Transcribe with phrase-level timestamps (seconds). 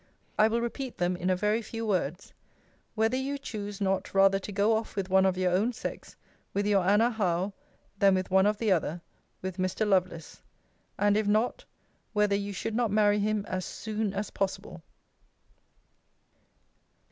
[0.39, 2.33] I will repeat them in a very few words:
[2.95, 6.15] 'Whether you choose not rather to go off with one of your own sex;
[6.55, 7.53] with your ANNA HOWE
[7.99, 9.03] than with one of the other;
[9.43, 9.87] with Mr.
[9.87, 10.41] LOVELACE?'
[10.97, 11.65] And if not,
[12.13, 14.81] 'Whether you should not marry him as soon as possible?'